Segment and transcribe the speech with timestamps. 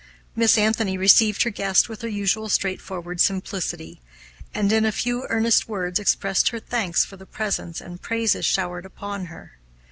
[0.35, 4.01] Miss Anthony received her guests with her usual straightforward simplicity,
[4.51, 8.87] and in a few earnest words expressed her thanks for the presents and praises showered
[8.87, 9.59] upon her.